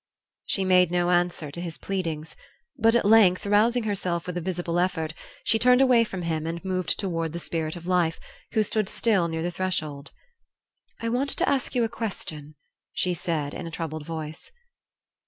She 0.45 0.65
made 0.65 0.89
no 0.89 1.11
answer 1.11 1.51
to 1.51 1.61
his 1.61 1.77
pleadings, 1.77 2.35
but 2.75 2.95
at 2.95 3.05
length, 3.05 3.45
rousing 3.45 3.83
herself 3.83 4.25
with 4.25 4.35
a 4.35 4.41
visible 4.41 4.79
effort, 4.79 5.13
she 5.43 5.59
turned 5.59 5.79
away 5.79 6.03
from 6.03 6.23
him 6.23 6.47
and 6.47 6.65
moved 6.65 6.99
toward 6.99 7.33
the 7.33 7.39
Spirit 7.39 7.75
of 7.75 7.85
Life, 7.85 8.19
who 8.53 8.63
still 8.63 8.83
stood 8.87 9.29
near 9.29 9.43
the 9.43 9.51
threshold. 9.51 10.11
"I 11.01 11.09
want 11.09 11.29
to 11.29 11.47
ask 11.47 11.75
you 11.75 11.83
a 11.83 11.87
question," 11.87 12.55
she 12.93 13.13
said, 13.13 13.53
in 13.53 13.67
a 13.67 13.69
troubled 13.69 14.03
voice. 14.07 14.51